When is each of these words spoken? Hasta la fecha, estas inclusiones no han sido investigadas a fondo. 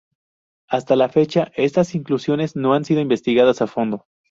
Hasta 0.67 0.95
la 0.95 1.09
fecha, 1.09 1.51
estas 1.55 1.93
inclusiones 1.93 2.55
no 2.55 2.73
han 2.73 2.85
sido 2.85 3.01
investigadas 3.01 3.61
a 3.61 3.67
fondo. 3.67 4.07